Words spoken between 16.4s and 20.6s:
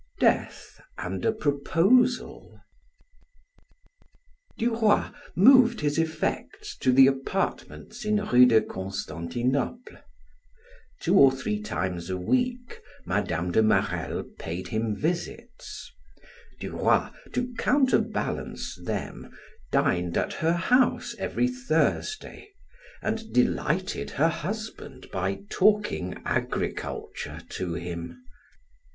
Duroy, to counterbalance them, dined at her